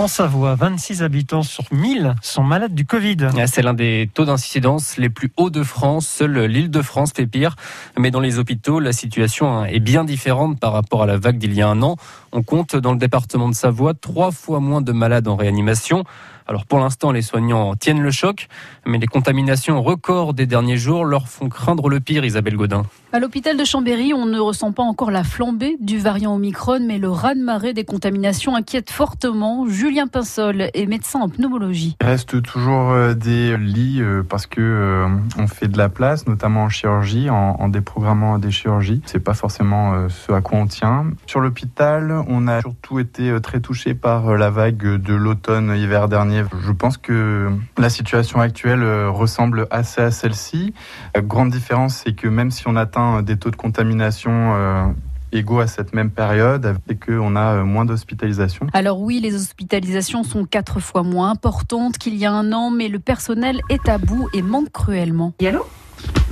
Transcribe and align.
En 0.00 0.06
Savoie, 0.06 0.54
26 0.54 1.02
habitants 1.02 1.42
sur 1.42 1.64
1000 1.72 2.14
sont 2.22 2.44
malades 2.44 2.72
du 2.72 2.86
Covid. 2.86 3.16
C'est 3.48 3.62
l'un 3.62 3.74
des 3.74 4.08
taux 4.14 4.24
d'incidence 4.24 4.96
les 4.96 5.10
plus 5.10 5.32
hauts 5.36 5.50
de 5.50 5.64
France. 5.64 6.06
Seule 6.06 6.38
l'île 6.42 6.70
de 6.70 6.82
France 6.82 7.10
fait 7.12 7.26
pire. 7.26 7.56
Mais 7.98 8.12
dans 8.12 8.20
les 8.20 8.38
hôpitaux, 8.38 8.78
la 8.78 8.92
situation 8.92 9.64
est 9.64 9.80
bien 9.80 10.04
différente 10.04 10.60
par 10.60 10.72
rapport 10.72 11.02
à 11.02 11.06
la 11.06 11.16
vague 11.16 11.38
d'il 11.38 11.52
y 11.52 11.62
a 11.62 11.68
un 11.68 11.82
an. 11.82 11.96
On 12.30 12.44
compte 12.44 12.76
dans 12.76 12.92
le 12.92 12.98
département 12.98 13.48
de 13.48 13.54
Savoie 13.54 13.92
trois 13.92 14.30
fois 14.30 14.60
moins 14.60 14.82
de 14.82 14.92
malades 14.92 15.26
en 15.26 15.34
réanimation. 15.34 16.04
Alors 16.48 16.64
pour 16.64 16.78
l'instant, 16.78 17.12
les 17.12 17.20
soignants 17.20 17.74
tiennent 17.76 18.00
le 18.00 18.10
choc, 18.10 18.48
mais 18.86 18.96
les 18.96 19.06
contaminations 19.06 19.82
records 19.82 20.32
des 20.32 20.46
derniers 20.46 20.78
jours 20.78 21.04
leur 21.04 21.28
font 21.28 21.50
craindre 21.50 21.90
le 21.90 22.00
pire, 22.00 22.24
Isabelle 22.24 22.56
Godin. 22.56 22.84
À 23.12 23.20
l'hôpital 23.20 23.56
de 23.56 23.64
Chambéry, 23.64 24.12
on 24.14 24.24
ne 24.24 24.38
ressent 24.38 24.72
pas 24.72 24.82
encore 24.82 25.10
la 25.10 25.24
flambée 25.24 25.76
du 25.80 25.98
variant 25.98 26.34
Omicron, 26.34 26.80
mais 26.86 26.98
le 26.98 27.10
raz-de-marée 27.10 27.74
des 27.74 27.84
contaminations 27.84 28.54
inquiète 28.54 28.90
fortement. 28.90 29.66
Julien 29.66 30.06
Pinsol 30.06 30.68
est 30.72 30.86
médecin 30.86 31.20
en 31.20 31.28
pneumologie. 31.28 31.96
Il 32.00 32.06
reste 32.06 32.42
toujours 32.42 32.90
euh, 32.90 33.14
des 33.14 33.56
lits 33.56 34.00
euh, 34.00 34.22
parce 34.22 34.46
que 34.46 34.60
euh, 34.60 35.08
on 35.38 35.46
fait 35.46 35.68
de 35.68 35.76
la 35.76 35.88
place, 35.88 36.26
notamment 36.26 36.64
en 36.64 36.68
chirurgie, 36.70 37.28
en, 37.30 37.68
déprogrammant 37.68 38.38
des 38.38 38.50
chirurgies. 38.50 39.02
C'est 39.04 39.20
pas 39.20 39.34
forcément 39.34 40.08
ce 40.08 40.32
à 40.32 40.40
quoi 40.40 40.58
on 40.58 40.66
tient. 40.66 41.06
Sur 41.26 41.40
l'hôpital, 41.40 42.24
on 42.28 42.46
a 42.46 42.60
surtout 42.60 42.98
été 42.98 43.38
très 43.42 43.60
touché 43.60 43.92
par 43.94 44.36
la 44.36 44.48
vague 44.48 44.78
de 44.78 45.14
l'automne-hiver 45.14 46.08
dernier 46.08 46.37
je 46.60 46.72
pense 46.72 46.96
que 46.96 47.50
la 47.76 47.90
situation 47.90 48.40
actuelle 48.40 48.82
euh, 48.82 49.10
ressemble 49.10 49.66
assez 49.70 50.00
à 50.00 50.10
celle-ci. 50.10 50.74
La 51.14 51.22
grande 51.22 51.50
différence, 51.50 52.02
c'est 52.04 52.12
que 52.12 52.28
même 52.28 52.50
si 52.50 52.68
on 52.68 52.76
atteint 52.76 53.22
des 53.22 53.36
taux 53.36 53.50
de 53.50 53.56
contamination 53.56 54.54
euh, 54.54 54.86
égaux 55.32 55.60
à 55.60 55.66
cette 55.66 55.94
même 55.94 56.10
période 56.10 56.76
et 56.88 56.96
qu'on 56.96 57.36
a 57.36 57.56
euh, 57.56 57.64
moins 57.64 57.84
d'hospitalisations. 57.84 58.66
Alors 58.72 59.00
oui, 59.00 59.20
les 59.20 59.34
hospitalisations 59.34 60.24
sont 60.24 60.44
quatre 60.44 60.80
fois 60.80 61.02
moins 61.02 61.30
importantes 61.30 61.98
qu'il 61.98 62.16
y 62.16 62.26
a 62.26 62.32
un 62.32 62.52
an, 62.52 62.70
mais 62.70 62.88
le 62.88 62.98
personnel 62.98 63.60
est 63.68 63.88
à 63.88 63.98
bout 63.98 64.28
et 64.32 64.42
manque 64.42 64.70
cruellement. 64.70 65.34
Et 65.40 65.48
allô? 65.48 65.66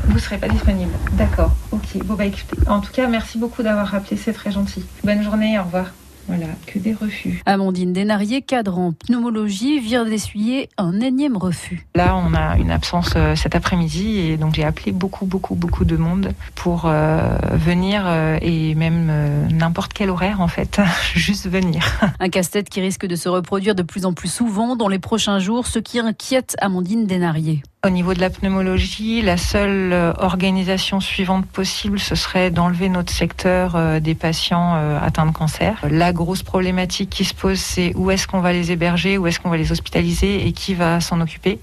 Vous 0.05 0.15
ne 0.15 0.19
serez 0.19 0.39
pas 0.39 0.49
disponible. 0.49 0.93
D'accord, 1.13 1.51
ok. 1.73 2.05
Bon 2.05 2.15
bah 2.15 2.27
écoutez, 2.27 2.57
en 2.69 2.81
tout 2.81 2.93
cas, 2.93 3.09
merci 3.09 3.39
beaucoup 3.39 3.63
d'avoir 3.63 3.89
rappelé, 3.89 4.17
c'est 4.17 4.33
très 4.33 4.53
gentil. 4.53 4.85
Bonne 5.03 5.23
journée, 5.23 5.59
au 5.59 5.65
revoir. 5.65 5.87
Voilà, 6.29 6.47
que 6.67 6.79
des 6.79 6.93
refus. 6.93 7.41
Amandine 7.47 7.93
Denarier, 7.93 8.43
cadre 8.43 8.79
en 8.79 8.93
pneumologie, 8.93 9.79
vient 9.79 10.05
d'essuyer 10.05 10.69
un 10.77 11.01
énième 11.01 11.37
refus. 11.37 11.87
Là, 11.95 12.17
on 12.17 12.35
a 12.35 12.57
une 12.57 12.71
absence 12.71 13.13
euh, 13.17 13.37
cet 13.37 13.55
après-midi 13.55 14.19
et 14.19 14.37
donc 14.37 14.55
j'ai 14.55 14.65
appelé 14.65 14.93
beaucoup, 14.93 15.27
beaucoup, 15.27 15.55
beaucoup 15.55 15.85
de 15.85 15.97
monde 15.97 16.33
pour 16.55 16.85
euh, 16.87 17.39
venir 17.53 18.05
euh, 18.07 18.39
et 18.43 18.75
même 18.75 19.49
n'importe 19.53 19.93
quel 19.93 20.11
horaire 20.11 20.41
en 20.41 20.49
fait, 20.49 20.81
juste 21.15 21.49
venir. 21.49 21.85
Un 22.21 22.29
casse-tête 22.29 22.69
qui 22.69 22.81
risque 22.81 23.07
de 23.07 23.17
se 23.17 23.29
reproduire 23.29 23.75
de 23.75 23.83
plus 23.83 24.05
en 24.05 24.13
plus 24.13 24.33
souvent 24.33 24.75
dans 24.75 24.89
les 24.89 24.99
prochains 24.99 25.39
jours, 25.39 25.67
ce 25.67 25.79
qui 25.79 25.99
inquiète 26.01 26.57
Amandine 26.61 27.07
Denarier. 27.07 27.63
Au 27.85 27.91
niveau 27.91 28.15
de 28.15 28.21
la 28.21 28.31
pneumologie, 28.31 29.23
la 29.23 29.37
seule 29.37 29.93
euh, 29.93 30.13
organisation 30.19 30.99
suivante 30.99 31.47
possible, 31.47 32.01
ce 32.01 32.15
serait 32.15 32.51
d'enlever 32.51 32.89
notre 32.89 33.13
secteur 33.13 33.77
euh, 33.77 34.01
des 34.01 34.15
patients 34.15 34.75
euh, 34.77 34.99
atteints 35.01 35.27
de 35.27 35.31
cancer. 35.31 35.85
La 35.89 36.13
grosse 36.13 36.43
problématique 36.43 37.11
qui 37.11 37.25
se 37.25 37.35
pose, 37.35 37.61
c'est 37.61 37.93
où 37.95 38.11
est-ce 38.11 38.27
qu'on 38.27 38.41
va 38.41 38.53
les 38.53 38.73
héberger, 38.73 39.19
où 39.19 39.27
est-ce 39.27 39.39
qu'on 39.39 39.51
va 39.51 39.59
les 39.59 39.73
hospitaliser 39.73 40.49
et 40.49 40.53
qui 40.53 40.75
va 40.75 41.01
s'en 41.01 41.21
occuper. 41.21 41.61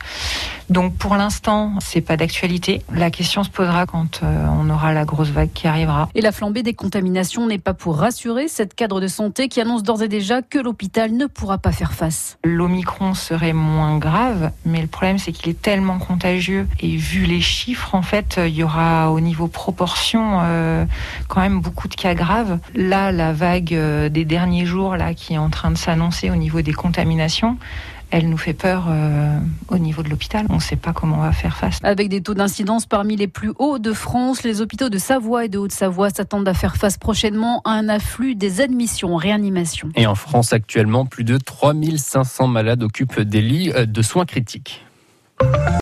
Donc 0.69 0.95
pour 0.95 1.15
l'instant, 1.15 1.73
c'est 1.79 2.01
pas 2.01 2.17
d'actualité. 2.17 2.81
La 2.93 3.11
question 3.11 3.43
se 3.43 3.49
posera 3.49 3.85
quand 3.85 4.21
on 4.23 4.69
aura 4.69 4.93
la 4.93 5.05
grosse 5.05 5.29
vague 5.29 5.51
qui 5.53 5.67
arrivera. 5.67 6.09
Et 6.15 6.21
la 6.21 6.31
flambée 6.31 6.63
des 6.63 6.73
contaminations 6.73 7.47
n'est 7.47 7.57
pas 7.57 7.73
pour 7.73 7.97
rassurer 7.97 8.47
cette 8.47 8.73
cadre 8.75 9.01
de 9.01 9.07
santé 9.07 9.47
qui 9.47 9.61
annonce 9.61 9.83
d'ores 9.83 10.03
et 10.03 10.07
déjà 10.07 10.41
que 10.41 10.59
l'hôpital 10.59 11.11
ne 11.11 11.25
pourra 11.25 11.57
pas 11.57 11.71
faire 11.71 11.93
face. 11.93 12.37
L'Omicron 12.43 13.13
serait 13.13 13.53
moins 13.53 13.97
grave, 13.97 14.51
mais 14.65 14.81
le 14.81 14.87
problème 14.87 15.17
c'est 15.17 15.31
qu'il 15.31 15.49
est 15.49 15.61
tellement 15.61 15.99
contagieux. 15.99 16.67
Et 16.79 16.95
vu 16.95 17.25
les 17.25 17.41
chiffres, 17.41 17.95
en 17.95 18.01
fait, 18.01 18.39
il 18.45 18.55
y 18.55 18.63
aura 18.63 19.11
au 19.11 19.19
niveau 19.19 19.47
proportion 19.47 20.39
euh, 20.41 20.85
quand 21.27 21.41
même 21.41 21.61
beaucoup 21.61 21.87
de 21.87 21.95
cas 21.95 22.13
graves. 22.13 22.59
Là, 22.75 23.11
la 23.11 23.33
vague 23.33 23.73
euh, 23.73 24.09
des 24.09 24.25
derniers 24.25 24.65
jours 24.65 24.95
là 24.95 25.13
qui 25.13 25.33
est 25.33 25.37
en 25.37 25.49
train 25.49 25.71
de 25.71 25.77
s'annoncer 25.77 26.29
au 26.29 26.35
niveau 26.35 26.61
des 26.61 26.73
contaminations, 26.73 27.57
elle 28.13 28.29
nous 28.29 28.37
fait 28.37 28.53
peur 28.53 28.85
euh, 28.89 29.39
au 29.69 29.79
niveau 29.79 30.03
de 30.03 30.09
l'hôpital. 30.09 30.45
On 30.51 30.55
ne 30.55 30.61
sait 30.61 30.75
pas 30.75 30.93
comment 30.93 31.17
on 31.17 31.21
va 31.21 31.31
faire 31.31 31.57
face. 31.57 31.79
Avec 31.81 32.09
des 32.09 32.21
taux 32.21 32.35
d'incidence 32.35 32.85
parmi 32.85 33.15
les 33.15 33.27
plus 33.27 33.51
hauts 33.57 33.79
de 33.79 33.91
France, 33.91 34.43
les 34.43 34.61
hôpitaux 34.61 34.89
de 34.89 34.99
Savoie 34.99 35.45
et 35.45 35.49
de 35.49 35.57
Haute-Savoie 35.57 36.11
s'attendent 36.11 36.47
à 36.47 36.53
faire 36.53 36.77
face 36.77 36.99
prochainement 36.99 37.63
à 37.65 37.71
un 37.71 37.89
afflux 37.89 38.35
des 38.35 38.61
admissions 38.61 39.15
en 39.15 39.17
réanimation. 39.17 39.89
Et 39.95 40.05
en 40.05 40.13
France, 40.13 40.53
actuellement, 40.53 41.07
plus 41.07 41.23
de 41.23 41.39
3500 41.39 42.47
malades 42.47 42.83
occupent 42.83 43.19
des 43.19 43.41
lits 43.41 43.71
de 43.73 44.01
soins 44.03 44.25
critiques. 44.25 44.85